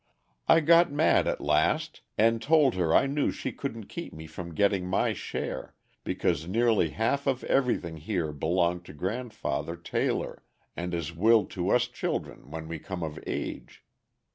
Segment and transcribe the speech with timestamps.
[0.47, 4.55] I got mad at last and told her I knew she couldn't keep me from
[4.55, 10.41] getting my share, because nearly half of everything here belonged to Grandfather Taylor
[10.75, 13.83] and is willed to us children when we come of age.